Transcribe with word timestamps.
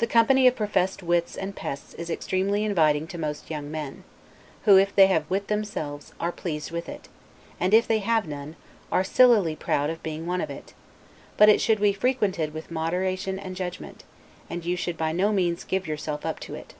The 0.00 0.06
company 0.06 0.46
of 0.46 0.54
professed 0.54 1.02
wits 1.02 1.34
and 1.34 1.56
pests 1.56 1.94
is 1.94 2.10
extremely 2.10 2.62
inviting 2.62 3.06
to 3.06 3.16
most 3.16 3.48
young 3.48 3.70
men; 3.70 4.04
who 4.66 4.76
if 4.76 4.94
they 4.94 5.06
have 5.06 5.30
wit 5.30 5.48
themselves, 5.48 6.12
are 6.20 6.30
pleased 6.30 6.70
with 6.70 6.90
it, 6.90 7.08
and 7.58 7.72
if 7.72 7.88
they 7.88 8.00
have 8.00 8.28
none, 8.28 8.54
are 8.92 9.02
sillily 9.02 9.56
proud 9.56 9.88
of 9.88 10.02
being 10.02 10.26
one 10.26 10.42
of 10.42 10.50
it: 10.50 10.74
but 11.38 11.48
it 11.48 11.62
should 11.62 11.80
be 11.80 11.94
frequented 11.94 12.52
with 12.52 12.70
moderation 12.70 13.38
and 13.38 13.56
judgment, 13.56 14.04
and 14.50 14.66
you 14.66 14.76
should 14.76 14.98
by 14.98 15.10
no 15.10 15.32
means 15.32 15.64
give 15.64 15.86
yourself 15.88 16.26
up 16.26 16.38
to 16.40 16.54
it. 16.54 16.74